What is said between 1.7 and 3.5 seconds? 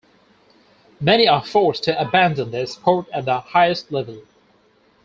to abandon their sport at the